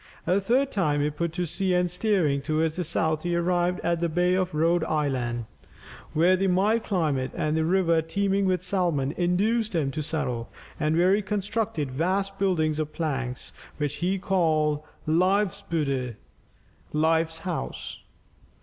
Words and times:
A 0.25 0.41
third 0.41 0.71
time 0.71 0.99
he 1.01 1.11
put 1.11 1.31
to 1.33 1.45
sea 1.45 1.75
and 1.75 1.87
steering 1.87 2.41
towards 2.41 2.75
the 2.75 2.83
south 2.83 3.21
he 3.21 3.35
arrived 3.35 3.79
at 3.83 3.99
the 3.99 4.09
Bay 4.09 4.33
of 4.33 4.55
Rhode 4.55 4.83
Island, 4.85 5.45
where 6.13 6.35
the 6.35 6.47
mild 6.47 6.81
climate 6.85 7.29
and 7.35 7.55
the 7.55 7.63
river 7.65 8.01
teeming 8.01 8.47
with 8.47 8.63
salmon 8.63 9.11
induced 9.11 9.75
him 9.75 9.91
to 9.91 10.01
settle, 10.01 10.49
and 10.79 10.97
where 10.97 11.13
he 11.13 11.21
constructed 11.21 11.91
vast 11.91 12.39
buildings 12.39 12.79
of 12.79 12.91
planks, 12.93 13.53
which 13.77 13.97
he 13.97 14.17
called 14.17 14.81
Leifsbudir 15.07 16.15
(Leif's 16.93 17.37
house). 17.45 17.99